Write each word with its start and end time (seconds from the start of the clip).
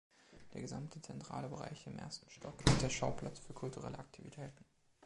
Der 0.55 0.61
gesamte 0.61 0.99
zentrale 0.99 1.47
Bereich 1.47 1.85
im 1.85 1.99
ersten 1.99 2.27
Stock 2.27 2.55
ist 2.67 2.81
der 2.81 2.89
Schauplatz 2.89 3.37
für 3.37 3.53
kulturelle 3.53 3.99
Aktivitäten. 3.99 4.65